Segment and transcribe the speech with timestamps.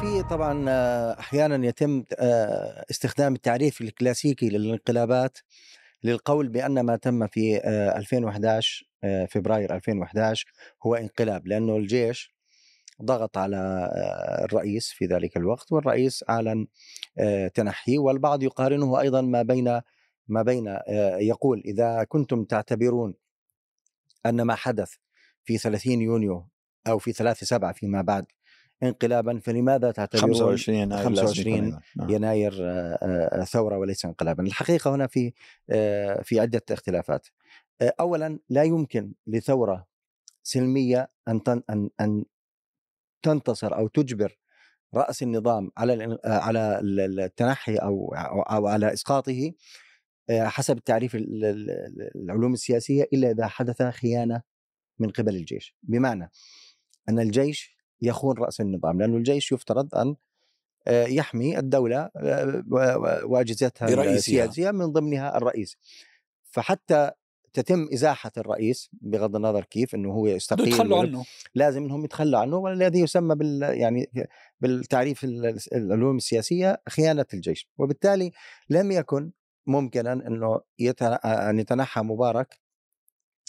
[0.00, 5.38] في طبعا آه، أحيانا يتم آه، استخدام التعريف الكلاسيكي للانقلابات
[6.04, 10.52] للقول بأن ما تم في آه، 2011 آه، فبراير 2011
[10.86, 12.34] هو انقلاب لأنه الجيش
[13.02, 13.90] ضغط على
[14.44, 16.66] الرئيس في ذلك الوقت والرئيس أعلن
[17.54, 19.80] تنحيه والبعض يقارنه أيضا ما بين
[20.28, 20.76] ما بين
[21.20, 23.14] يقول إذا كنتم تعتبرون
[24.26, 24.94] أن ما حدث
[25.44, 26.48] في 30 يونيو
[26.86, 28.26] أو في 3 7 فيما بعد
[28.82, 31.80] انقلابا فلماذا تعتبرون 25 يناير لازم 25 يكون أيضاً.
[31.96, 32.10] نعم.
[32.10, 32.98] يناير آه،
[33.40, 35.32] آه، ثورة وليس انقلابا، الحقيقة هنا في
[35.70, 37.26] آه، في عدة اختلافات.
[37.80, 39.86] آه، اولا لا يمكن لثورة
[40.42, 42.24] سلمية أن ان أن
[43.22, 44.38] تنتصر أو تجبر
[44.94, 49.52] رأس النظام على آه، على ال- ال- التنحي أو أو على إسقاطه
[50.30, 54.42] آه، حسب التعريف ال- ال- ال- العلوم السياسية إلا إذا حدث خيانة
[54.98, 56.30] من قبل الجيش، بمعنى
[57.08, 60.16] أن الجيش يخون رأس النظام لأنه الجيش يفترض أن
[60.86, 64.14] آه، يحمي الدولة آه، و- و- وأجهزتها برئيسها.
[64.14, 65.76] السياسية من ضمنها الرئيس.
[66.50, 67.10] فحتى
[67.52, 71.24] تتم إزاحة الرئيس بغض النظر كيف إنه هو يستقيل يتخلوا عنه.
[71.54, 74.10] لازم إنهم يتخلوا عنه والذي يسمى بال يعني
[74.60, 77.68] بالتعريف ال- العلوم السياسية خيانة الجيش.
[77.78, 78.32] وبالتالي
[78.70, 79.30] لم يكن
[79.66, 82.60] ممكنا إنه يتن- أن يتنحى مبارك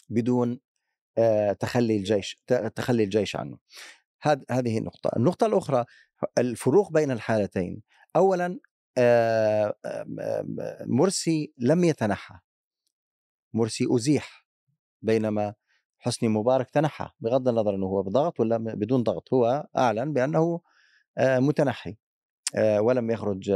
[0.10, 0.60] بدون
[1.18, 2.42] آه، تخلي الجيش
[2.76, 3.58] تخلي الجيش عنه.
[4.22, 5.12] هذ- هذه النقطة.
[5.18, 5.86] النقطة الأخرى
[6.38, 7.82] الفروق بين الحالتين.
[8.16, 8.60] أولا
[8.98, 9.76] آه،
[10.86, 12.36] مرسي لم يتنحى.
[13.54, 14.46] مرسي أزيح
[15.02, 15.54] بينما
[16.00, 19.34] حسني مبارك تنحى بغض النظر أنه هو بضغط ولا بدون ضغط.
[19.34, 20.62] هو أعلن بأنه
[21.18, 21.98] آه، متنحي.
[22.56, 23.52] آه، ولم يخرج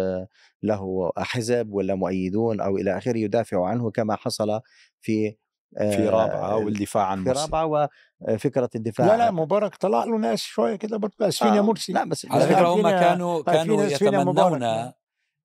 [0.63, 4.61] له حزب ولا مؤيدون أو إلى آخره يدافع عنه كما حصل
[5.01, 5.37] في
[5.79, 9.07] في رابعة والدفاع عن في رابعة وفكره الدفاع.
[9.07, 11.93] لا لا مبارك طلع له ناس شوية كده برضه اسفين يا آه، مرسي.
[11.93, 13.85] لا بس على فكرة هم كانوا فينا كانوا.
[13.85, 14.91] يتمنون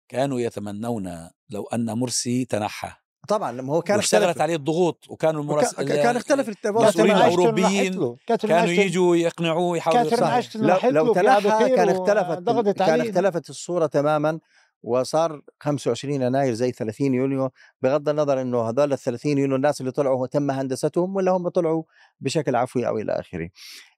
[0.08, 2.92] كانوا يتمنون لو أن مرسي تنحى.
[3.28, 4.42] طبعا لما هو كان واشتغلت اختلف.
[4.42, 5.74] عليه الضغوط وكانوا المرس...
[5.74, 7.26] وكا- كان اختلف المسؤولين تماماً.
[7.26, 8.16] الأوروبيين.
[8.26, 10.02] كانوا يجوا يقنعوه يحاولوا
[10.54, 13.00] لو, لو تنحى كان اختلفت كان.
[13.00, 14.40] اختلفت الصورة تماما.
[14.82, 17.50] وصار 25 يناير زي 30 يونيو
[17.82, 21.82] بغض النظر إنه هذول ال 30 يونيو الناس اللي طلعوا تم هندستهم ولا هم طلعوا
[22.20, 23.50] بشكل عفوي أو إلى آخره.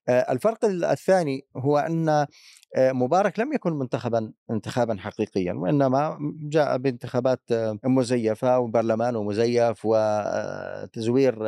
[0.09, 2.27] آه، الفرق الثاني هو أن آه،
[2.91, 11.39] مبارك لم يكن منتخبا انتخابا حقيقيا وإنما جاء بانتخابات آه، مزيفة وبرلمان مزيف وتزوير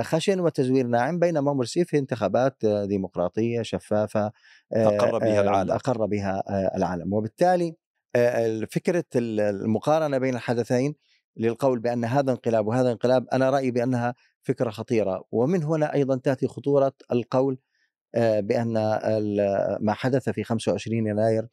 [0.00, 4.32] خشن وتزوير ناعم بينما مرسي في انتخابات ديمقراطية شفافة
[4.72, 5.70] أقر بها العالم.
[5.72, 6.42] أقر بها
[6.76, 7.76] العالم وبالتالي
[8.70, 10.94] فكرة ال- المقارنة بين الحدثين
[11.36, 15.24] للقول بأن هذا انقلاب وهذا انقلاب أنا رأيي بأنها فكرة خطيرة.
[15.32, 17.58] ومن هنا أيضا تأتي خطورة القول
[18.14, 18.72] آه، بأن
[19.80, 21.46] ما حدث في 25 يناير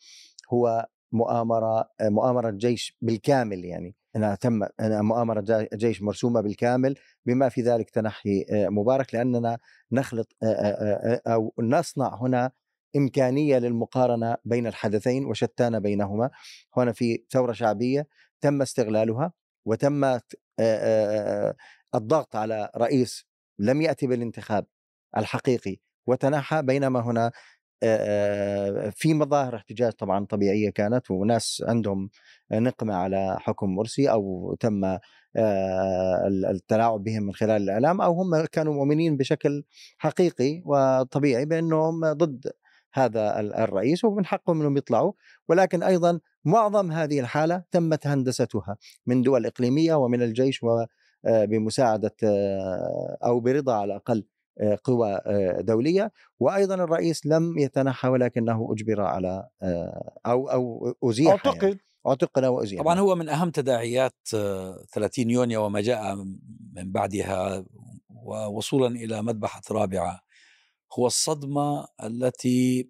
[0.53, 3.95] هو مؤامرة آه، مؤامرة جيش بالكامل يعني.
[4.15, 6.95] انها تم مؤامرة جيش مرسومة بالكامل
[7.25, 9.57] بما في ذلك تنحي آه، مبارك لأننا
[9.91, 12.51] نخلط آه، آه، آه، أو نصنع هنا
[12.95, 16.29] إمكانية للمقارنة بين الحدثين وشتان بينهما.
[16.77, 18.07] هنا في ثورة شعبية
[18.41, 19.33] تم استغلالها
[19.65, 20.19] وتم
[21.95, 23.25] الضغط على رئيس
[23.59, 24.65] لم يأتي بالانتخاب
[25.17, 25.77] الحقيقي
[26.07, 27.31] وتنحى بينما هنا
[28.91, 32.09] في مظاهر احتجاج طبعا طبيعية كانت وناس عندهم
[32.51, 34.97] نقمة على حكم مرسي أو تم
[36.49, 39.63] التلاعب بهم من خلال الإعلام أو هم كانوا مؤمنين بشكل
[39.97, 42.51] حقيقي وطبيعي بأنهم ضد
[42.93, 45.11] هذا ال- الرئيس ومن حقهم إنهم يطلعوا
[45.49, 50.61] ولكن أيضا معظم هذه الحالة تمت هندستها من دول إقليمية ومن الجيش
[51.23, 52.15] وبمساعده
[53.23, 54.23] أو برضا على الأقل
[54.61, 56.11] آه، قوى آه، دولية.
[56.39, 61.39] وأيضا الرئيس لم يتنحى ولكنه أجبر على آه، أو أو أزيح يعني.
[61.45, 61.77] أعتقد
[62.07, 66.15] اعتقل وازيح طبعا هو من أهم تداعيات آه، 30 يونيو وما جاء
[66.75, 67.65] من بعدها
[68.09, 70.19] ووصولا إلى مذبحة رابعة.
[70.99, 72.89] هو الصدمة التي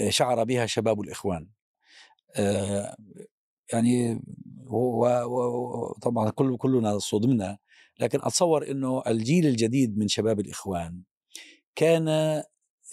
[0.00, 1.48] آه، شعر بها شباب الإخوان.
[2.36, 2.96] آه،
[3.72, 4.22] يعني
[4.66, 7.58] وطبعا كل كلنا صدمنا
[8.00, 11.02] لكن أتصور إنه الجيل الجديد من شباب الإخوان
[11.76, 12.08] كان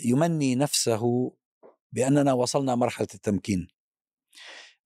[0.06, 1.33] يمني نفسه
[1.91, 3.68] بأننا وصلنا مرحلة التمكين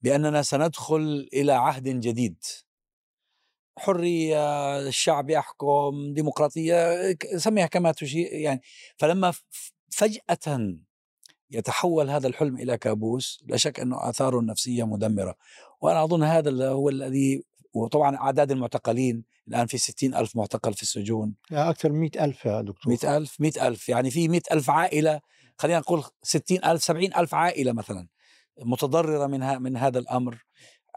[0.02, 2.44] بأننا سندخل إلى عهد جديد.
[3.78, 6.78] حرية الشعب يحكم ديمقراطية
[7.38, 8.62] سميها كما تشيء يعني
[8.98, 9.34] فلما
[9.90, 10.76] فجأة
[11.52, 15.36] يتحول هذا الحلم إلى كابوس لا شك أنه آثاره النفسية مدمرة.
[15.82, 17.44] وأنا أظن هذا هو الذي
[17.74, 21.36] وطبعا أعداد المعتقلين الآن في ستين ألف معتقل في السجون.
[21.52, 22.94] أكثر من 100000 يا دكتور.
[22.94, 25.22] مئة ألف مئة ألف يعني في مئة ألف عائلة
[25.58, 28.08] خلينا نقول ستين ألف سبعين ألف عائلة مثلا
[28.60, 30.46] متضررة من من هذا الأمر.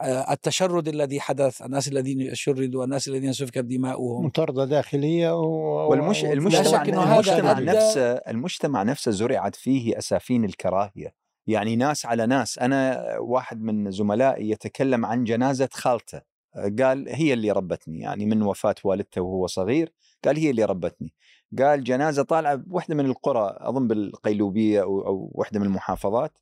[0.05, 4.27] التشرد الذي حدث الناس الذين شردوا الناس الذين سفكت دماؤهم.
[4.27, 5.45] مطاردة داخلية و...
[5.91, 11.15] والمش المجتمع المجتمع نفسه المجتمع نفسه زرعت فيه أسافين الكراهية.
[11.47, 12.59] يعني ناس على ناس.
[12.59, 16.21] أنا واحد من زملائي يتكلم عن جنازة خالته.
[16.55, 18.01] قال هي اللي ربتني.
[18.01, 19.93] يعني من وفاة والدته وهو صغير
[20.25, 21.13] قال هي اللي ربتني.
[21.59, 26.33] قال جنازة طالعة بوحدة من القرى أظن بالقيلوبية أو أو وحدة من المحافظات.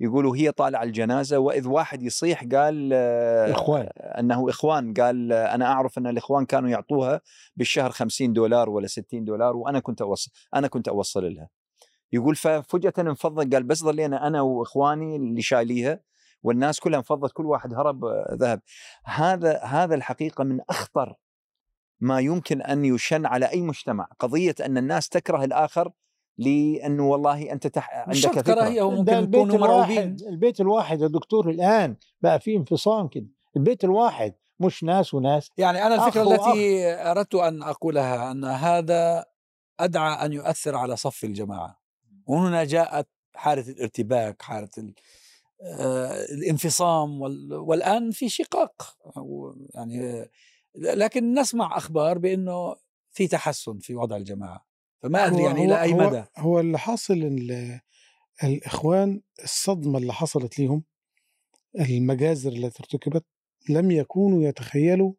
[0.00, 3.88] يقولوا هي طالعة الجنازة وإذ واحد يصيح قال آه، إخوان.
[3.96, 7.20] أنه إخوان قال آه، أنا أعرف أن الإخوان كانوا يعطوها
[7.56, 11.48] بالشهر 50 دولار ولا 60 دولار وأنا كنت اوصل أنا كنت أوصل لها.
[12.12, 16.00] يقول ففجأة انفضت قال بس ظلينا أنا وإخواني اللي شايليها
[16.42, 18.60] والناس كلها انفضت كل واحد هرب آه، ذهب.
[19.04, 21.14] هذا هذا الحقيقة من أخطر
[22.00, 24.08] ما يمكن أن يشن على أي مجتمع.
[24.18, 25.92] قضية أن الناس تكره الآخر
[26.38, 27.90] لأنه والله أنت تح...
[27.94, 28.40] عندك فكرة.
[28.42, 29.98] كراهيه هو ده ممكن البيت يكونوا مرعوبين.
[29.98, 33.26] الواحد البيت الواحد يا دكتور الآن بقى فيه انفصام كده.
[33.56, 35.50] البيت الواحد مش ناس وناس.
[35.58, 36.46] يعني أنا الفكرة أخ.
[36.48, 39.24] التي أردت أن أقولها أن هذا
[39.80, 41.80] أدعى أن يؤثر على صف الجماعة.
[42.26, 44.94] وهنا جاءت حالة الارتباك حالة ال-
[45.62, 48.96] آه، الانفصام وال- والآن في شقاق.
[49.74, 50.28] يعني
[50.74, 52.76] لكن نسمع أخبار بأنه
[53.10, 54.67] في تحسن في وضع الجماعة.
[55.02, 56.24] فما أدري هو- يعني هو- إلى اي هو- مدى.
[56.38, 57.80] هو اللي حاصل ال-
[58.44, 60.84] الإخوان الصدمة اللي حصلت ليهم
[61.80, 63.24] المجازر التي ارتكبت
[63.68, 65.12] لم يكونوا يتخيلوا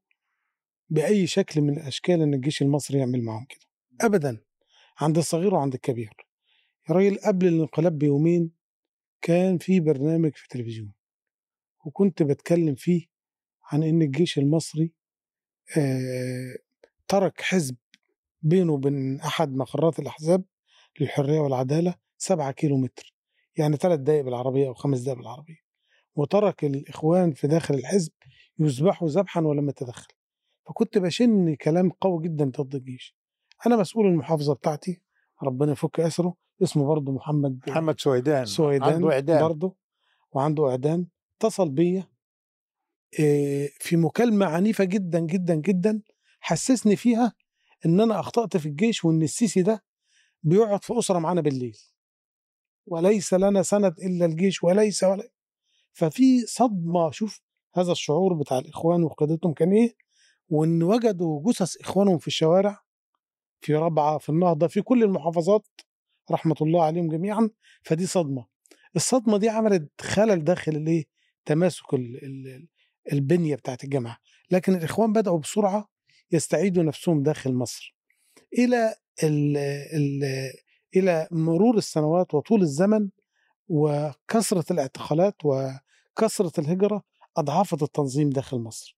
[0.89, 3.59] بأي شكل من الأشكال إن الجيش المصري يعمل معهم كده.
[4.01, 4.41] ابدا
[4.99, 6.13] عند الصغير وعند الكبير.
[6.89, 8.51] يا راجل قبل الانقلاب بيومين
[9.21, 10.93] كان في برنامج في التلفزيون
[11.85, 13.05] وكنت بتكلم فيه
[13.71, 14.93] عن إن الجيش المصري
[15.77, 16.55] آه
[17.07, 17.75] ترك حزب
[18.41, 20.43] بينه وبين أحد مقرات الأحزاب
[20.99, 23.13] للحرية والعدالة سبعة كيلو متر
[23.57, 25.57] يعني ثلاث دقائق بالعربية أو خمس دقائق بالعربية
[26.15, 28.11] وترك الإخوان في داخل الحزب
[28.59, 30.07] يذبحوا ذبحا ولم يتدخل.
[30.67, 33.15] فكنت بشن كلام قوي جدا ضد الجيش.
[33.67, 35.01] أنا مسؤول المحافظة بتاعتي
[35.43, 36.35] ربنا يفك أسره.
[36.63, 38.45] اسمه برضه محمد محمد سويدان.
[38.45, 39.41] سويدان عنده إعدام.
[39.41, 39.75] برضه
[40.31, 41.07] وعنده إعدام.
[41.35, 42.07] اتصل بيا
[43.19, 46.01] إيه، في مكالمة عنيفة جدا جدا جدا
[46.39, 47.33] حسسني فيها
[47.85, 49.83] إن أنا أخطأت في الجيش وإن السيسي ده
[50.43, 51.77] بيقعد في أسرة معانا بالليل.
[52.87, 55.29] وليس لنا سند إلا الجيش وليس ولا
[55.93, 57.11] ففي صدمة.
[57.11, 57.41] شوف
[57.75, 59.95] هذا الشعور بتاع الإخوان وقيادتهم كان إيه؟
[60.49, 62.79] وإن وجدوا جثث إخوانهم في الشوارع
[63.61, 65.67] في ربعة في النهضة في كل المحافظات
[66.31, 67.49] رحمة الله عليهم جميعا
[67.83, 68.45] فدي صدمة.
[68.95, 71.05] الصدمة دي عملت خلل داخل الإيه؟
[71.45, 72.67] تماسك ال- ال-
[73.13, 74.17] البنية بتاعت الجامعة.
[74.51, 75.89] لكن الإخوان بدأوا بسرعة
[76.31, 77.95] يستعيدوا نفسهم داخل مصر
[78.57, 79.57] إلى ال
[79.93, 80.23] ال
[80.95, 83.09] إلى مرور السنوات وطول الزمن
[83.67, 87.03] وكثرة الاعتقالات وكثرة الهجرة
[87.37, 88.97] أضعفت التنظيم داخل مصر.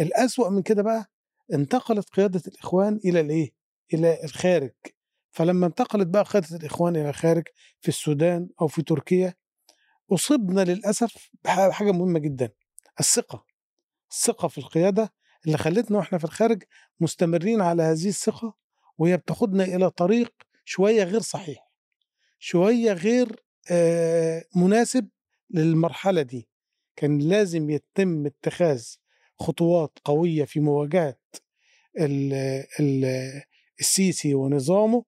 [0.00, 1.10] الأسوأ من كده بقى
[1.52, 3.52] انتقلت قيادة الإخوان إلى الإيه؟
[3.94, 4.72] إلى الخارج.
[5.30, 7.44] فلما انتقلت بقى قيادة الإخوان إلى الخارج
[7.80, 9.34] في السودان أو في تركيا
[10.12, 12.50] اصبنا للأسف بحاجة مهمة جدا
[13.00, 13.44] الثقة.
[14.10, 15.12] الثقة في القيادة
[15.46, 16.62] اللي خلتنا وإحنا في الخارج
[17.00, 18.54] مستمرين على هذه الثقة
[18.98, 20.32] وهي بتاخدنا إلى طريق
[20.64, 21.70] شوية غير صحيح.
[22.38, 25.08] شوية غير آه، مناسب
[25.50, 26.48] للمرحلة دي.
[26.96, 28.84] كان لازم يتم اتخاذ
[29.40, 31.16] خطوات قوية في مواجهة
[32.00, 32.32] ال
[32.80, 33.04] ال
[33.80, 35.04] السيسي ونظامه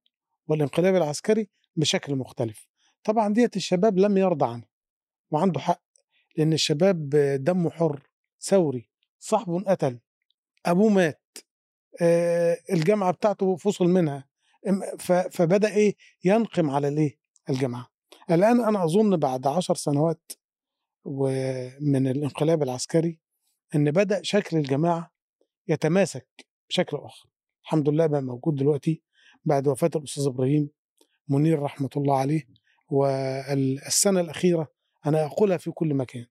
[0.47, 2.69] والانقلاب العسكري بشكل مختلف.
[3.05, 4.65] طبعا ديت الشباب لم يرضى عنه
[5.31, 5.83] وعنده حق
[6.37, 7.09] لأن الشباب
[7.41, 8.09] دمه حر
[8.41, 10.01] ثوري صاحبه انقتل
[10.67, 11.21] أبوه مات
[12.73, 14.25] الجامعة بتاعته فصل منها
[15.31, 15.95] فبدأ إيه
[16.25, 17.19] ينقم على الإيه
[17.51, 17.89] الجامعة.
[18.31, 20.33] الآن أنا أظن بعد عشر سنوات
[21.05, 23.21] ومن الانقلاب العسكري
[23.75, 25.13] إن بدأ شكل الجماعه
[25.69, 26.29] يتماسك
[26.69, 27.29] بشكل آخر.
[27.65, 29.03] الحمد لله بقى موجود دلوقتي
[29.45, 30.71] بعد وفاة الأستاذ إبراهيم
[31.29, 32.43] منير رحمة الله عليه
[32.91, 34.69] والسنة الأخيرة
[35.07, 36.27] أنا أقولها في كل مكان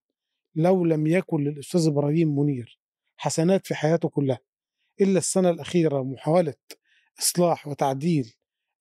[0.55, 2.79] لو لم يكن للأستاذ إبراهيم منير
[3.17, 4.39] حسنات في حياته كلها
[5.01, 6.53] إلا السنة الأخيرة محاولة
[7.20, 8.34] إصلاح وتعديل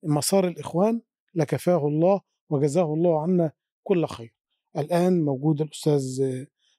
[0.03, 1.01] مسار الإخوان
[1.35, 3.51] لكفاه الله وجزاه الله عنا
[3.83, 4.33] كل خير.
[4.77, 6.23] الآن موجود الأستاذ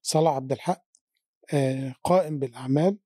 [0.03, 0.85] صلاح عبد الحق
[1.53, 2.99] آه، قائم بالأعمال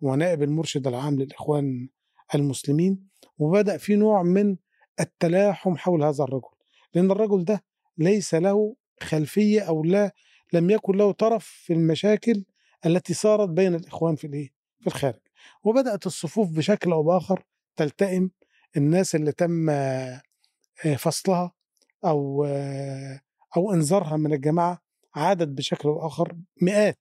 [0.00, 1.88] ونائب المرشد العام للإخوان
[2.34, 3.08] المسلمين
[3.38, 4.56] وبدأ في نوع من
[5.00, 6.48] التلاحم حول هذا الرجل
[6.94, 7.64] لأن الرجل ده
[7.98, 10.14] ليس له خلفية أو لا
[10.52, 12.44] لم يكن له طرف في المشاكل
[12.86, 15.20] التي صارت بين الإخوان في الإيه؟ في الخارج.
[15.64, 17.44] وبدأت الصفوف بشكل أو بآخر
[17.76, 18.30] تلتئم
[18.76, 20.22] الناس اللي تم آه،
[20.98, 21.52] فصلها
[22.04, 23.20] أو آه،
[23.56, 24.82] أو إنذارها من الجماعة
[25.14, 26.98] عادت بشكل أو اخر مئات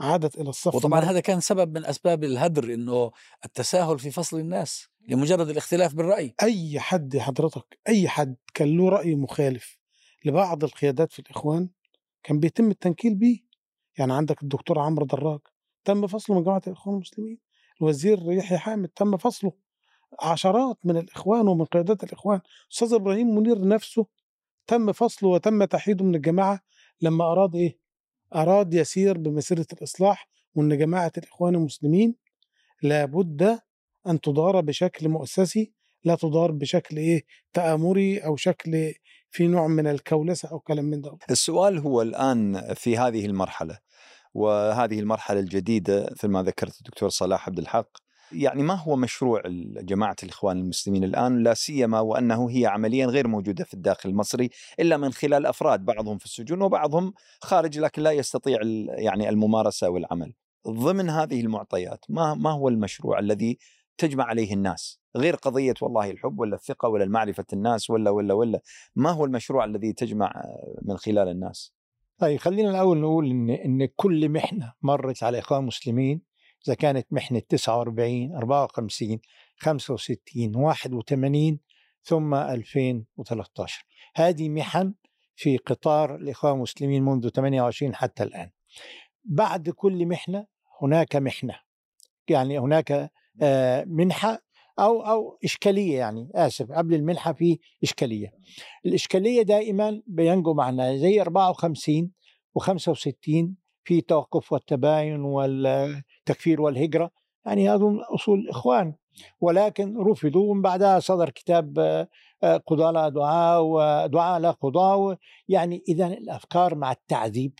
[0.00, 1.10] عادت إلى الصف وطبعا مرة.
[1.10, 3.10] هذا كان سبب من أسباب الهدر إنه
[3.44, 9.14] التساهل في فصل الناس لمجرد الاختلاف بالرأي أي حد حضرتك أي حد كان له رأي
[9.14, 9.78] مخالف
[10.24, 11.68] لبعض القيادات في الإخوان
[12.22, 13.40] كان بيتم التنكيل به
[13.98, 15.40] يعني عندك الدكتور عمرو دراج
[15.84, 17.38] تم فصله من جماعة الإخوان المسلمين
[17.80, 19.52] الوزير يحيى حامد تم فصله
[20.22, 22.40] عشرات من الإخوان ومن قيادات الإخوان
[22.72, 24.06] أستاذ إبراهيم منير نفسه
[24.66, 26.60] تم فصله وتم تحييده من الجماعة
[27.00, 27.78] لما أراد إيه؟
[28.34, 32.14] أراد يسير بمسيرة الإصلاح وإن جماعة الإخوان المسلمين
[32.82, 33.58] لابد
[34.06, 35.72] أن تدار بشكل مؤسسي
[36.04, 38.94] لا تدار بشكل إيه؟ تآمري أو شكل
[39.32, 43.78] في نوع من الكولسة أو كلام من ده السؤال هو الآن في هذه المرحلة
[44.34, 47.88] وهذه المرحلة الجديدة مثل ما ذكرت الدكتور صلاح عبد الحق
[48.32, 49.42] يعني ما هو مشروع
[49.80, 54.96] جماعة الإخوان المسلمين الآن؟ لا سيما وأنه هي عمليا غير موجودة في الداخل المصري إلا
[54.96, 60.32] من خلال أفراد بعضهم في السجون وبعضهم خارج لكن لا يستطيع يعني الممارسة والعمل.
[60.68, 63.58] ضمن هذه المعطيات ما ما هو المشروع الذي
[64.02, 65.00] تجمع عليه الناس.
[65.16, 68.60] غير قضية والله الحب ولا الثقة ولا معرفة الناس ولا ولا ولا
[68.96, 70.42] ما هو المشروع الذي تجمع
[70.82, 71.74] من خلال الناس؟
[72.18, 76.22] طيب خلينا الأول نقول إن إن كل محنة مرت على إخوان المسلمين
[76.66, 79.20] إذا كانت محنة 49 54
[79.56, 81.58] 65 81
[82.02, 84.94] ثم 2013 هذه محن
[85.34, 88.50] في قطار الإخوان المسلمين منذ 28 حتى الآن.
[89.24, 90.46] بعد كل محنة
[90.82, 91.54] هناك محنة.
[92.28, 93.10] يعني هناك
[93.86, 94.42] منحة
[94.78, 98.32] أو أو إشكالية يعني آسف قبل المنحة في إشكالية.
[98.86, 102.10] الإشكالية دائما بينجو معنا زي 54
[102.58, 107.10] و65 في توقف والتباين والتكفير والهجرة.
[107.46, 108.94] يعني هذول أصول الاخوان
[109.40, 112.08] ولكن رفضوا ومن بعدها صدر كتاب آه،
[112.42, 115.16] آه، قضاة لا دعاء ودعاء لا قضاء.
[115.48, 117.52] يعني اذا الأفكار مع التعذيب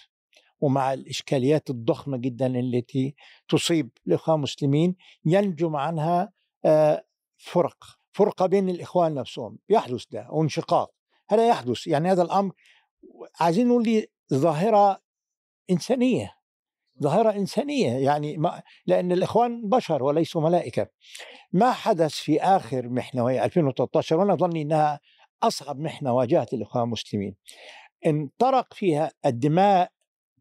[0.63, 3.15] ومع الإشكاليات الضخمة جدا التي
[3.49, 6.33] تصيب الإخوان المسلمين ينجم عنها
[6.65, 7.05] آه،
[7.37, 9.59] فرق فرقه بين الإخوان نفسهم.
[9.69, 10.91] يحدث ده وانشقاق.
[11.31, 11.87] هذا يحدث.
[11.87, 12.53] يعني هذا الأمر
[13.41, 15.03] عايزين نقول لي ظاهرة
[15.71, 16.35] إنسانية.
[17.03, 17.93] ظاهرة إنسانية.
[17.93, 20.89] يعني ما لأن الإخوان بشر وليسوا ملائكة.
[21.53, 25.01] ما حدث في آخر محنه وهي 2013 وأنا ظني إنها
[25.43, 27.37] أصعب محنه واجهت الاخوان المسلمين.
[28.07, 29.91] انطرق فيها الدماء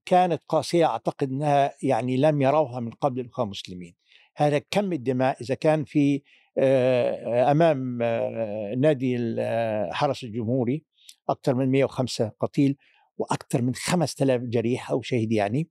[0.06, 3.96] كانت قاسية أعتقد إنها يعني لم يروها من قبل الاخوان المسلمين.
[4.36, 6.22] هذا كم الدماء؟ إذا كان في
[6.58, 10.86] آه، أمام آه، نادي الحرس الجمهوري
[11.30, 12.78] أكثر من 105 قتيل
[13.18, 15.70] وأكثر من 5000 جريح أو شهيد يعني.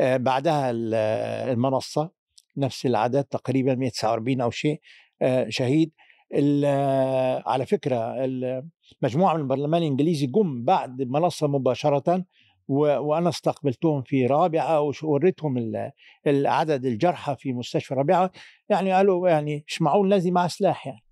[0.00, 0.94] آه، بعدها ال-
[1.50, 2.10] المنصة
[2.56, 4.80] نفس العدد تقريبا 149 أو شيء
[5.22, 5.92] آه، شهيد.
[6.64, 8.68] آه، على فكرة ال-
[9.02, 12.22] مجموعة من البرلمان الإنجليزي جم بعد المنصه مباشرة و-
[12.68, 15.72] وأنا استقبلتهم في رابعة ووريتهم
[16.26, 18.30] العدد الجرحى في مستشفى رابعة
[18.68, 21.04] يعني قالوا يعني مش معقول الذي مع سلاح يعني.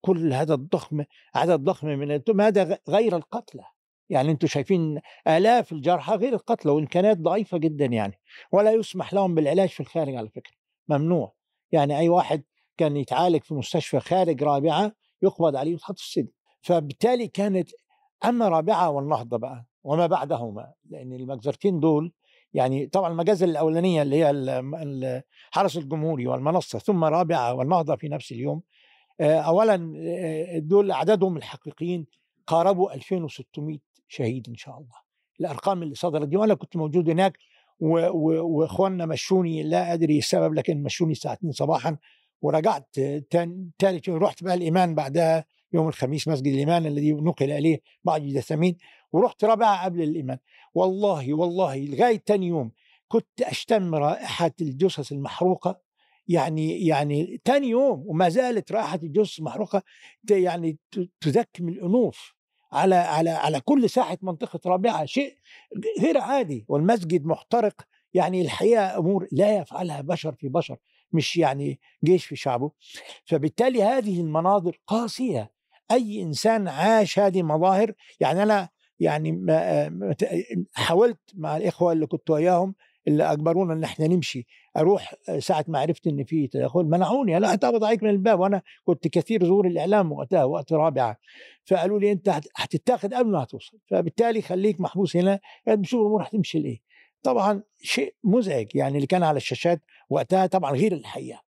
[0.00, 1.04] كل هذا الضخم
[1.34, 3.64] عدد ضخم من التهم هذا غير القتلى.
[4.10, 8.20] يعني أنتم شايفين آلاف الجرحى غير القتلى وإمكانيات ضعيفة جدا يعني.
[8.52, 10.54] ولا يسمح لهم بالعلاج في الخارج على فكرة.
[10.88, 11.34] ممنوع.
[11.72, 12.42] يعني أي واحد
[12.76, 14.92] كان يتعالج في مستشفى خارج رابعة
[15.22, 16.28] يقبض عليه ويتحط في السجن.
[16.62, 17.70] فبالتالي كانت
[18.24, 19.66] أما رابعة والنهضة بقى.
[19.84, 22.12] وما بعدهما لأن المجزرتين دول
[22.54, 28.08] يعني طبعا المجازر الأولانية اللي هي ال- ال- الحرس الجمهوري والمنصة ثم رابعة والنهضه في
[28.08, 28.62] نفس اليوم
[29.20, 29.76] اولا
[30.58, 32.06] دول عددهم الحقيقيين
[32.46, 35.04] قاربوا 2600 شهيد إن شاء الله.
[35.40, 37.38] الأرقام اللي صدرت دي وأنا كنت موجود هناك
[37.80, 41.96] وإخواننا مشوني لا أدري السبب لكن مشوني الساعة 2 صباحا
[42.42, 42.88] ورجعت
[43.30, 43.70] تاني
[44.08, 48.76] رحت بقى الإيمان بعدها يوم الخميس مسجد الإيمان الذي نقل إليه بعض الجثامين
[49.12, 50.38] ورحت رابعه قبل الإيمان.
[50.74, 52.72] والله والله لغاية تاني يوم
[53.08, 55.80] كنت أشتم رائحة الجثث المحروقة.
[56.28, 59.82] يعني يعني تاني يوم وما زالت رائحة الجثث المحروقة
[60.26, 60.78] ت- يعني
[61.20, 62.34] تذكم الأنوف
[62.72, 65.34] على على على كل ساحة منطقة رابعه شيء
[66.00, 66.64] غير عادي.
[66.68, 67.82] والمسجد محترق.
[68.14, 70.76] يعني الحقيقة أمور لا يفعلها بشر في بشر
[71.12, 72.70] مش يعني جيش في شعبه.
[73.24, 75.50] فبالتالي هذه المناظر قاسية.
[75.90, 77.92] أي إنسان عاش هذه المظاهر.
[78.20, 78.68] يعني أنا
[79.00, 80.14] يعني ما ما-
[80.74, 82.74] حاولت مع الإخوة اللي كنت وياهم
[83.08, 84.46] اللي أجبرونا إن إحنا نمشي.
[84.76, 87.38] أروح ساعة ما عرفت إن في تدخل منعوني.
[87.38, 88.40] لا هتقبض عليك من الباب.
[88.40, 91.16] وأنا كنت كثير ظهور الإعلام وقتها وقت رابعة.
[91.64, 93.78] فقالوا لي أنت هت- هتتاخد قبل ما هتوصل.
[93.90, 95.40] فبالتالي خليك محبوس هنا.
[95.68, 96.78] نشوف الأمور هتمشي لايه
[97.22, 101.43] طبعا شيء مزعج يعني اللي كان على الشاشات وقتها طبعا غير الحقيقة.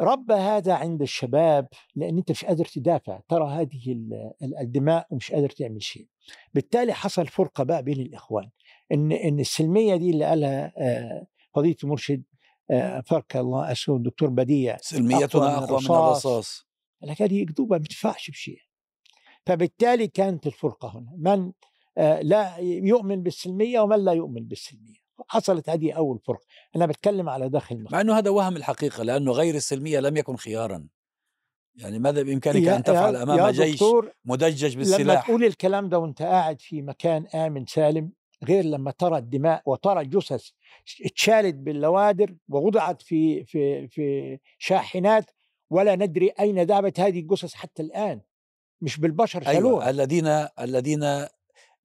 [0.00, 3.20] ربى هذا عند الشباب لأن أنت مش قادر تدافع.
[3.28, 6.06] ترى هذه ال- ال- الدماء ومش قادر تعمل شيء.
[6.54, 8.50] بالتالي حصل فرقة بقى بين الإخوان.
[8.92, 12.22] ان إن السلمية دي اللي قالها آه، فضيلة المرشد
[12.70, 15.90] آه، فرك الله اسمه الدكتور بديع سلميتنا أقوى من الرصاص.
[15.90, 16.66] الرصاص.
[17.02, 18.58] لك هذه أكذوبة ما تدفعش بشيء.
[19.46, 21.12] فبالتالي كانت الفرقة هنا.
[21.16, 21.52] من
[21.98, 25.03] آه، لا يؤمن بالسلمية ومن لا يؤمن بالسلمية.
[25.28, 26.46] حصلت هذه أول فرقة.
[26.76, 30.36] أنا بتكلم على داخل مصر مع إنه هذا وهم الحقيقة لأنه غير السلمية لم يكن
[30.36, 30.88] خيارا.
[31.76, 33.82] يعني ماذا بإمكانك أن تفعل أمام جيش
[34.24, 38.12] مدجج لما بالسلاح؟ تقول الكلام ده وأنت قاعد في مكان آمن سالم
[38.44, 40.50] غير لما ترى الدماء وترى الجثث
[41.04, 45.30] اتشالت باللوادر ووضعت في في في شاحنات
[45.70, 48.20] ولا ندري أين ذهبت هذه الجثث حتى الآن.
[48.80, 49.86] مش بالبشر شالوها.
[49.86, 50.26] أيوه الذين
[50.60, 51.00] الذين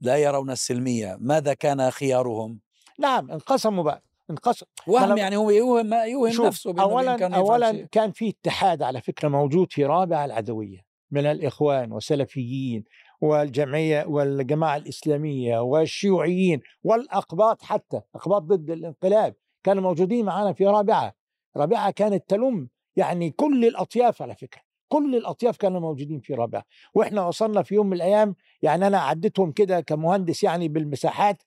[0.02, 2.60] لا يرون السلمية ماذا كان خيارهم؟
[3.00, 4.66] نعم انقسموا بقى انقسم.
[4.88, 7.88] وهم يعني هو يوهم يوهم شوف، نفسه اولا يفعل اولا.
[7.92, 12.84] كان في اتحاد على فكرة موجود في رابعه العدوية من الإخوان والسلفيين
[13.22, 21.14] والجمعية والجماعة الإسلامية والشيوعيين والأقباط حتى أقباط ضد الانقلاب كانوا موجودين معنا في رابعة.
[21.58, 26.64] رابعة كانت تلم يعني كل الأطياف على فكرة كل الأطياف كانوا موجودين في رابعة.
[26.94, 31.44] وإحنا وصلنا في يوم من الأيام يعني أنا عديتهم كده كمهندس يعني بالمساحات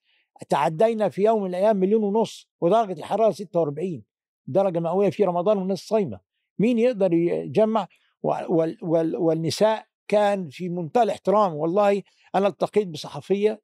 [0.49, 4.03] تعدينا في يوم من الأيام مليون ونص ودرجة الحرارة 46
[4.47, 6.19] درجة مئوية في رمضان والناس صايمة.
[6.59, 7.87] مين يقدر يجمع؟
[8.23, 12.03] وال وال والنساء كان في منتهى الاحترام والله
[12.35, 13.61] أنا التقيت بصحفية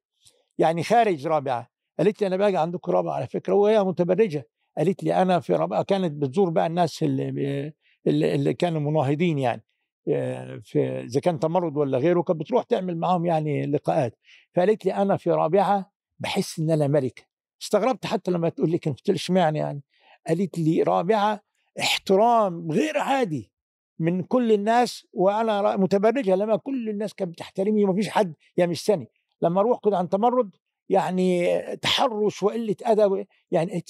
[0.58, 4.48] يعني خارج رابعة قالت لي أنا باجي عندكم رابعة على فكرة وهي متبرجة
[4.78, 7.72] قالت لي أنا في رابعة كانت بتزور بقى الناس اللي
[8.06, 9.64] اللي, اللي كانوا مناهضين يعني
[10.08, 14.18] آه، في إذا كان تمرد ولا غيره كانت بتروح تعمل معاهم يعني لقاءات.
[14.54, 17.22] فقالت لي أنا في رابعة بحس إن أنا ملكة.
[17.62, 19.82] استغربت حتى لما تقول لي كنت قلت اشمعنى يعني؟
[20.26, 21.40] قالت لي رابعة
[21.80, 23.52] احترام غير عادي
[23.98, 29.08] من كل الناس وأنا متبرجة لما كل الناس كانت بتحترمني وما فيش حد يمسني
[29.42, 30.56] لما أروح كده عن تمرد
[30.88, 33.84] يعني تحرش وقلة أدب يعني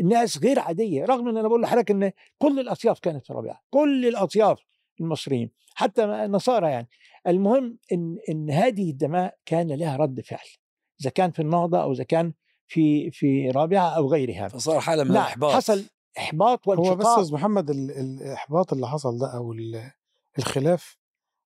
[0.00, 4.06] الناس غير عادية رغم إن أنا بقول لحضرتك إن كل الأطياف كانت في رابعة كل
[4.06, 4.64] الأطياف
[5.00, 6.88] المصريين حتى النصارى يعني.
[7.26, 10.61] المهم إن إن هذه الدماء كان لها رد فعل.
[11.02, 12.32] إذا كان في النهضة أو إذا كان
[12.66, 14.48] في في رابعة أو غيرها.
[14.48, 15.52] فصار حالة من نعم الإحباط.
[15.54, 15.84] حصل
[16.18, 19.90] إحباط هو بس أستاذ محمد ال- الإحباط اللي حصل ده أو ال-
[20.38, 20.96] الخلاف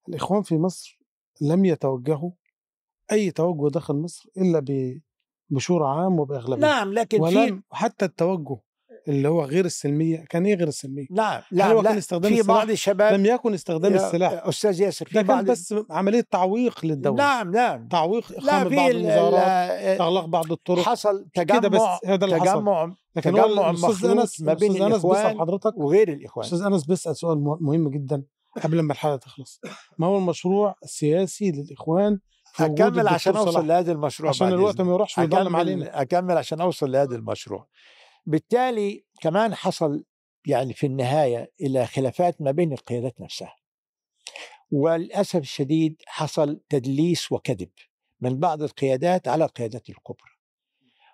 [0.09, 0.99] الإخوان في مصر
[1.41, 2.31] لم يتوجهوا
[3.11, 5.01] أي توجه داخل مصر إلا ب-
[5.49, 6.61] بشورى عام وبأغلبية.
[6.67, 8.57] نعم لكن في ولم حتى التوجه
[9.07, 12.41] اللي هو غير السلمية كان إيه غير السلمية؟ نعم لا هو كان لا استخدام في؟
[12.41, 14.41] بعض الشباب لم يكن استخدام يا السلاح.
[14.47, 17.17] أستاذ ياسر في بعض بس عملية تعويق للدولة.
[17.17, 17.87] نعم نعم.
[17.87, 20.83] تعويق لا اقامه في بعض ال- الوزارات ال- أغلاق بعض الطرق.
[20.83, 22.51] حصل كده بس تجمع هذا اللي حصل.
[22.51, 25.77] تجمع لكن تجمع أنس ما بين أنس بيسأل الإخوان حضرتك.
[25.77, 26.45] وغير الإخوان.
[26.45, 28.23] أستاذ أنس بيسأل سؤال مه- مهم جدا
[28.63, 29.61] قبل ما الحلقة تخلص.
[29.97, 32.19] ما هو المشروع السياسي للإخوان
[32.59, 34.81] أكمل عشان أوصل؟ لهذا المشروع عشان الوقت.
[34.81, 36.01] ما يروحش ويضلم علينا.
[36.01, 37.67] أكمل عشان أوصل لهذا المشروع.
[38.27, 40.03] بالتالي كمان حصل
[40.47, 43.55] يعني في النهاية إلى خلافات ما بين القيادات نفسها.
[44.71, 47.69] وللأسف الشديد حصل تدليس وكذب
[48.21, 50.31] من بعض القيادات على القيادات الكبرى.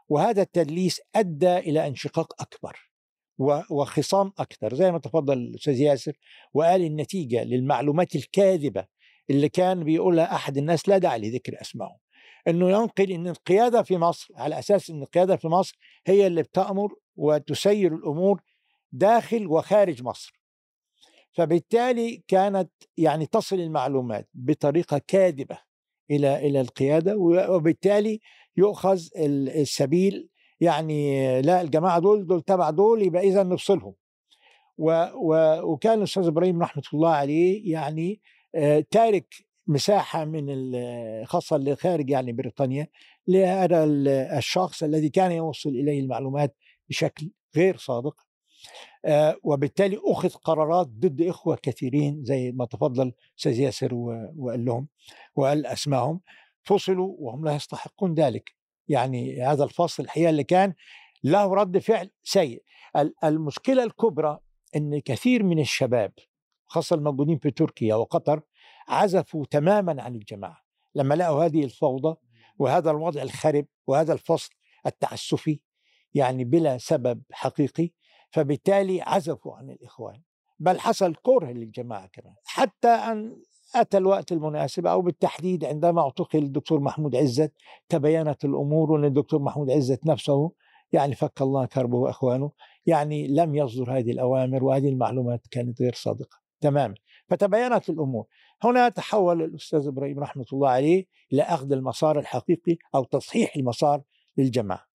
[0.10, 2.92] وهذا التدليس أدى إلى انشقاق أكبر
[3.38, 4.76] و- وخصام أكثر.
[4.76, 6.18] زي ما تفضل الأستاذ ياسر
[6.54, 8.86] وقال النتيجة للمعلومات الكاذبة
[9.30, 11.98] اللي كان بيقولها أحد الناس لا داعي لذكر أسمائهم
[12.48, 16.94] إنه ينقل إن القيادة في مصر على أساس إن القيادة في مصر هي اللي بتأمر
[17.16, 18.42] وتسير الأمور
[18.92, 20.40] داخل وخارج مصر.
[21.32, 25.58] فبالتالي كانت يعني تصل المعلومات بطريقة كاذبة
[26.12, 28.20] إلى إلى القيادة وبالتالي
[28.58, 33.94] يؤخذ ال- السبيل يعني لا الجماعة دول دول تبع دول يبقى إذا نفصلهم.
[34.78, 38.22] و و وكان الأستاذ إبراهيم رحمة الله عليه يعني
[38.56, 39.34] آه، تارك
[39.68, 40.46] مساحة من
[41.26, 42.88] خاصة اللي خارج يعني بريطانيا
[43.28, 46.56] لهذا ال- الشخص الذي كان يوصل إليه المعلومات
[46.90, 48.16] بشكل غير صادق
[49.06, 54.88] آه، وبالتالي أخذ قرارات ضد إخوة كثيرين زي ما تفضل أستاذ ياسر وقال لهم
[55.36, 56.22] وقال اسمائهم
[56.62, 58.56] فصلوا وهم لا يستحقون ذلك.
[58.88, 60.74] يعني هذا الفصل الحقيقة اللي كان
[61.24, 62.64] له رد فعل سيء.
[62.98, 64.40] ال- المشكلة الكبرى
[64.76, 66.14] إن كثير من الشباب
[66.66, 68.42] خاصة الموجودين في تركيا وقطر
[68.88, 70.58] عزفوا تماما عن الجماعة.
[70.96, 72.16] لما لقوا هذه الفوضى
[72.60, 74.54] وهذا الوضع الخرب وهذا الفصل
[74.86, 75.60] التعسفي
[76.14, 77.92] يعني بلا سبب حقيقي
[78.32, 80.22] فبالتالي عزفوا عن الإخوان.
[80.60, 83.42] بل حصل كره للجماعة كمان حتى أن
[83.76, 87.54] أتى الوقت المناسب أو بالتحديد عندما اعتقل الدكتور محمود عزت
[87.90, 90.52] تبينت الأمور وان الدكتور محمود عزت نفسه
[90.92, 92.52] يعني فك الله كربه وإخوانه
[92.86, 96.96] يعني لم يصدر هذه الأوامر وهذه المعلومات كانت غير صادقة تماما
[97.28, 98.26] فتبينت الأمور.
[98.64, 104.02] هنا تحول الأستاذ إبراهيم رحمة الله عليه إلى أخذ المسار الحقيقي أو تصحيح المسار
[104.38, 104.86] للجماعة.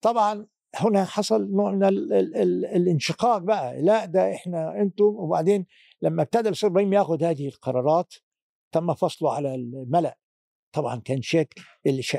[0.00, 0.46] طبعا
[0.82, 3.82] هنا حصل نوع من ال ال ال الانشقاق بقى.
[3.82, 5.66] لا ده إحنا أنتم وبعدين
[6.02, 8.14] لما ابتدى الأستاذ إبراهيم ياخذ هذه القرارات
[8.72, 10.18] تم فصله على الملأ.
[10.72, 11.54] طبعا كان شيك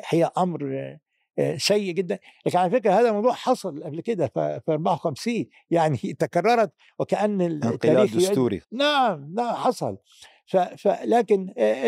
[0.10, 0.98] هي أمر
[1.40, 2.20] آه، سيء جدا.
[2.46, 8.62] لكن على فكرة هذا الموضوع حصل قبل كده في 54 يعني تكررت وكأن انقلاب دستوري.
[8.72, 9.98] نعم نعم حصل.
[10.46, 10.58] ف...
[10.58, 10.88] ف...
[10.88, 11.88] لكن آه،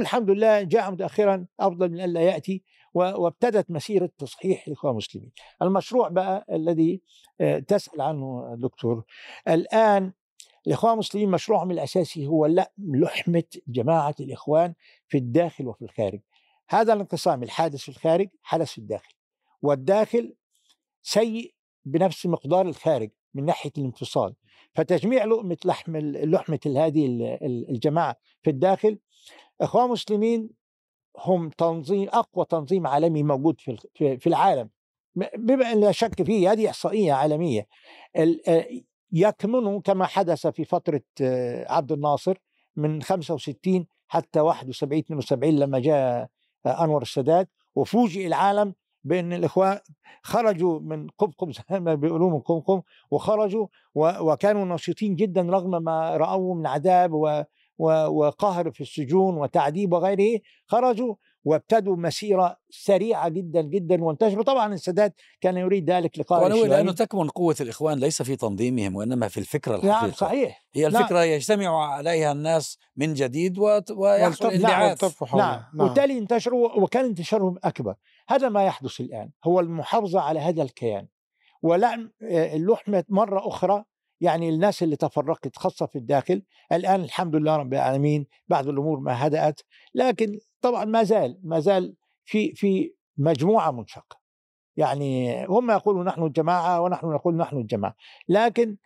[0.00, 2.62] الحمد لله جاء متاخرا أفضل من الا يأتي.
[2.62, 2.79] و...
[2.94, 5.32] وابتدت مسيرة تصحيح الاخوان المسلمين.
[5.62, 7.02] المشروع بقى الذي
[7.40, 9.04] آه، تسأل عنه دكتور
[9.48, 10.12] الآن
[10.66, 14.74] الإخوان المسلمين مشروعهم الأساسي هو لا لحمة جماعة الإخوان
[15.08, 16.20] في الداخل وفي الخارج.
[16.68, 19.14] هذا الانقسام الحادث في الخارج حدث في الداخل
[19.62, 20.34] والداخل
[21.02, 24.34] سيء بنفس مقدار الخارج من ناحية الانفصال
[24.74, 28.98] فتجميع لقمة لحم لحمة هذه ال- ال- الجماعة في الداخل
[29.60, 30.50] إخوان مسلمين
[31.18, 34.68] هم تنظيم أقوى تنظيم عالمي موجود في في العالم.
[35.38, 37.66] بما إن لا شك فيه هذه إحصائية عالمية.
[38.16, 38.66] ال- آه،
[39.12, 42.38] يكمنوا كما حدث في فترة آه، عبد الناصر
[42.76, 46.28] من 65 حتى 71 72 لما جاء
[46.66, 49.78] آه، أنور السادات وفوجئ العالم بأن الإخوان
[50.22, 56.54] خرجوا من قبقب زي ما بيقولوا من قمقم وخرجوا وكانوا نشيطين جدا رغم ما رأوه
[56.54, 57.12] من عذاب
[58.08, 61.14] وقهر في السجون وتعذيب وغيره خرجوا
[61.44, 66.92] وابتدوا مسيرة سريعة جدا جدا وانتشروا طبعا السادات كان يريد ذلك لقاء أقول لأنه.
[66.92, 70.96] تكمن قوة الإخوان ليس في تنظيمهم وإنما في الفكرة الحقيقيه نعم صحيح هي نعم.
[70.96, 75.44] الفكرة يجتمع عليها الناس من جديد وت- ويحصل والتف- انبعاث والتف حوله.
[75.44, 75.64] نعم.
[75.80, 77.94] وبالتالي انتشروا وكان انتشارهم أكبر
[78.28, 81.06] هذا ما يحدث الآن هو المحافظة على هذا الكيان
[81.62, 83.84] ولعن آه، اللحمة مرة أخرى
[84.20, 89.26] يعني الناس اللي تفرقت خاصة في الداخل الآن الحمد لله رب العالمين بعض الأمور ما
[89.26, 89.60] هدأت
[89.94, 94.20] لكن طبعا ما زال ما زال في في مجموعة منشقة.
[94.76, 97.94] يعني هم يقولون نحن الجماعة ونحن نقول نحن الجماعة
[98.28, 98.76] لكن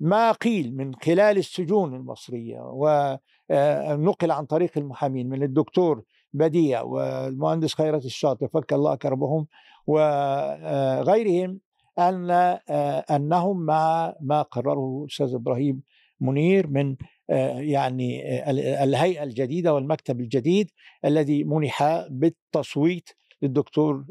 [0.00, 6.02] ما قيل من خلال السجون المصرية ونقل عن طريق المحامين من الدكتور
[6.32, 9.46] بديع والمهندس خيرت الشاطر فك الله كربهم
[9.86, 11.60] وغيرهم
[11.98, 15.82] أن آه، أنهم مع ما قرره الاستاذ إبراهيم
[16.20, 16.96] منير من
[17.30, 20.70] آه، يعني آه، ال- الهيئة الجديدة والمكتب الجديد
[21.04, 23.08] الذي منح بالتصويت
[23.42, 24.04] للدكتور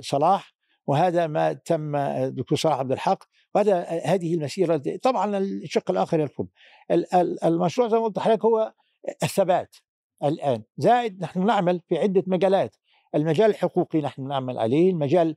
[0.00, 0.54] صلاح
[0.86, 6.46] وهذا ما تم الدكتور صلاح عبد الحق وهذا هذه المسيرة التي- طبعا الشق الآخر يرفض.
[6.90, 8.72] ال- ال- المشروع زي ما قلت لحضرتك هو
[9.22, 9.76] الثبات
[10.24, 10.62] الآن.
[10.78, 12.76] زائد نحن نعمل في عدة مجالات.
[13.14, 15.34] المجال الحقوقي نحن نعمل عليه المجال ال-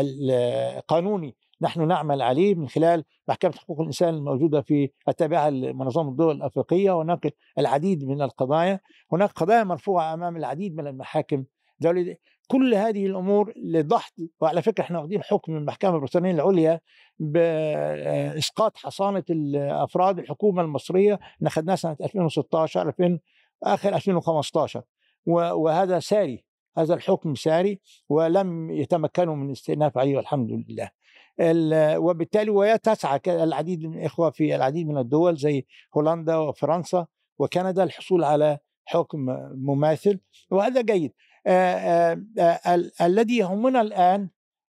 [0.00, 6.90] القانوني نحن نعمل عليه من خلال محكمة حقوق الإنسان الموجودة في التابعة لمنظمة الدول الأفريقية.
[6.90, 8.80] وهناك العديد من القضايا
[9.12, 11.44] هناك قضايا مرفوعة أمام العديد من المحاكم.
[11.80, 12.18] دولية
[12.48, 16.80] كل هذه الأمور لضغط وعلى فكرة إحنا واخدين حكم من المحكمة البريطانية العليا
[17.18, 21.18] بإسقاط حصانة الأفراد الحكومة المصرية.
[21.46, 23.18] أخذناها سنة 2016 2000
[23.62, 24.82] آخر 2015
[25.26, 26.44] و- وهذا ساري.
[26.76, 30.90] هذا الحكم ساري ولم يتمكنوا من الاستئناف عليه والحمد لله.
[31.40, 37.06] ال- وبالتالي وتسعى ك- العديد من الإخوة في العديد من الدول زي هولندا وفرنسا
[37.38, 39.18] وكندا الحصول على حكم
[39.54, 40.20] مماثل.
[40.50, 41.12] وهذا جيد.
[41.46, 44.28] آه، آه، آه، ال- الذي يهمنا الآن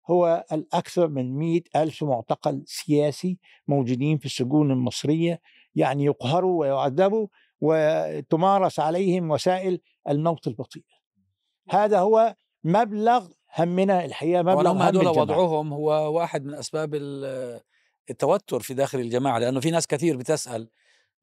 [0.09, 5.41] هو الأكثر من مئة ألف معتقل سياسي موجودين في السجون المصرية
[5.75, 7.27] يعني يقهروا ويعذبوا
[7.61, 10.83] وتمارس عليهم وسائل الموت البطيء
[11.69, 15.21] هذا هو مبلغ همنا الحقيقة مبلغ هم هذول الجماعة.
[15.21, 17.61] وضعهم هو واحد من أسباب ال-
[18.09, 20.69] التوتر في داخل الجماعة لأنه في ناس كثير بتسأل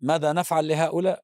[0.00, 1.22] ماذا نفعل لهؤلاء؟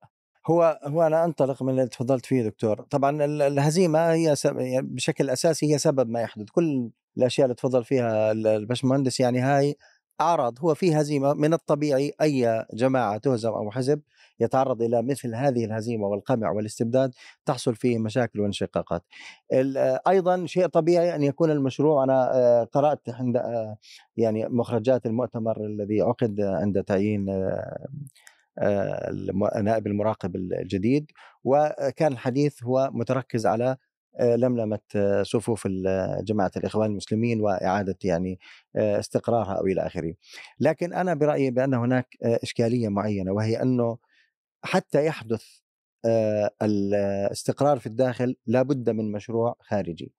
[0.50, 5.31] هو هو أنا أنطلق من اللي تفضلت فيه دكتور طبعا ال- الهزيمة هي يعني بشكل
[5.31, 9.76] أساسي هي سبب ما يحدث كل الأشياء اللي تفضل فيها ال- البشمهندس يعني هاي
[10.20, 14.00] أعراض هو في هزيمة من الطبيعي أي جماعة تهزم أو حزب
[14.40, 17.14] يتعرض إلى مثل هذه الهزيمة والقمع والاستبداد
[17.46, 19.02] تحصل فيه مشاكل وانشقاقات.
[19.52, 23.76] ال- أيضا شيء طبيعي أن يكون المشروع أنا آه، قرأت عند آه،
[24.16, 27.87] يعني مخرجات المؤتمر الذي عقد عند تعيين آه،
[28.59, 29.12] آه،
[29.62, 31.11] نائب المراقب الجديد
[31.44, 33.76] وكان الحديث هو متركز على
[34.18, 38.38] آه، لملمة آه، صفوف ال- جماعة الإخوان المسلمين وإعادة يعني
[38.76, 40.14] آه، استقرارها أو إلى آخره.
[40.61, 43.98] لكن أنا برأيي بأن هناك آه، إشكالية معينة وهي أنه
[44.62, 45.44] حتى يحدث
[46.04, 50.12] آه، الاستقرار في الداخل لابد من مشروع خارجي.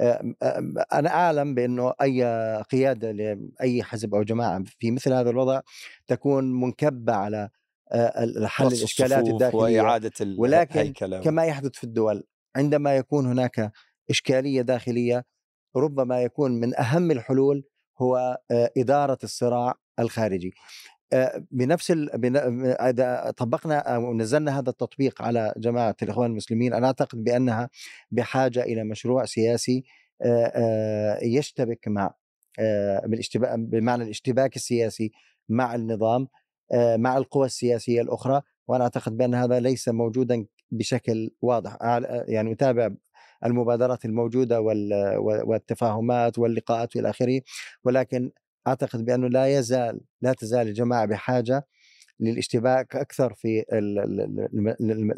[0.00, 2.24] آه، آه، أنا أعلم بأنه أي
[2.70, 5.60] قيادة لأي حزب أو جماعة في مثل هذا الوضع
[6.06, 7.48] تكون منكبة على
[7.92, 9.80] آه، حل الصفوف الداخلية.
[9.82, 12.24] وإعادة ولكن كما يحدث في الدول
[12.56, 13.72] عندما يكون هناك
[14.10, 15.24] إشكالية داخلية
[15.76, 17.64] ربما يكون من أهم الحلول
[17.98, 20.54] هو آه، إدارة الصراع الخارجي.
[21.12, 22.36] آه، بنفس ال...
[22.80, 27.70] إذا طبقنا أو نزلنا هذا التطبيق على جماعة الإخوان المسلمين أنا أعتقد بأنها
[28.10, 29.84] بحاجة إلى مشروع سياسي
[30.22, 32.14] آه، يشتبك مع
[33.56, 35.12] بمعنى الاشتباك السياسي
[35.48, 36.28] مع النظام
[36.74, 41.76] مع القوى السياسية الأخرى وأنا أعتقد بأن هذا ليس موجودا بشكل واضح.
[42.28, 42.90] يعني أتابع
[43.44, 44.60] المبادرات الموجودة
[45.44, 47.40] والتفاهمات واللقاءات والى آخره
[47.84, 48.30] ولكن
[48.66, 51.66] أعتقد بأنه لا يزال لا تزال الجماعة بحاجة
[52.20, 53.64] للاشتباك أكثر في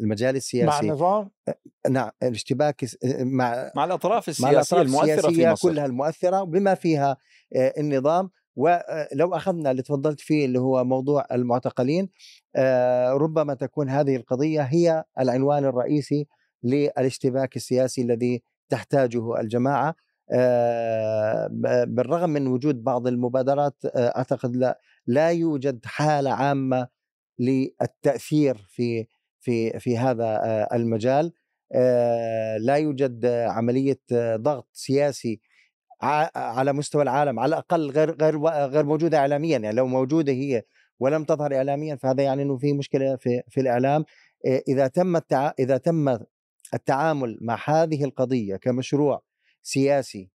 [0.03, 0.65] المجال السياسي.
[0.67, 1.29] مع النظام
[1.89, 2.85] نعم الاشتباك
[3.19, 5.69] مع مع الأطراف السياسيه مع الأطراف المؤثرة السياسية في مصر.
[5.69, 7.17] كلها المؤثرة بما فيها
[7.55, 12.09] النظام ولو أخذنا اللي تفضلت فيه اللي هو موضوع المعتقلين
[13.09, 16.27] ربما تكون هذه القضية هي العنوان الرئيسي
[16.63, 19.95] للاشتباك السياسي الذي تحتاجه الجماعة.
[21.87, 26.87] بالرغم من وجود بعض المبادرات أعتقد لا لا يوجد حالة عامة
[27.39, 29.07] للتأثير في
[29.39, 30.39] في في هذا
[30.73, 31.31] المجال.
[32.59, 33.99] لا يوجد عملية
[34.35, 35.39] ضغط سياسي
[36.35, 40.63] على مستوى العالم على الأقل غير غير غير موجودة اعلاميا يعني لو موجودة هي
[40.99, 44.05] ولم تظهر اعلاميا فهذا يعني إنه في مشكلة في في الإعلام.
[44.67, 45.51] إذا تم التع...
[45.59, 46.17] إذا تم
[46.73, 49.21] التعامل مع هذه القضية كمشروع
[49.63, 50.29] سياسي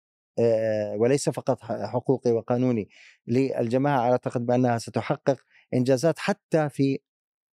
[0.97, 2.89] وليس فقط حقوقي وقانوني
[3.27, 5.37] للجماعة أعتقد بأنها ستحقق
[5.75, 6.99] إنجازات حتى في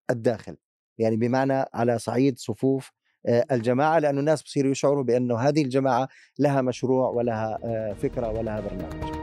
[0.10, 0.58] الداخل.
[0.98, 2.92] يعني بمعنى على صعيد صفوف
[3.28, 6.08] الجماعة لأنه الناس بصيروا يشعروا بأنه هذه الجماعة
[6.40, 7.58] لها مشروع ولها
[8.02, 9.23] فكرة ولها برنامج.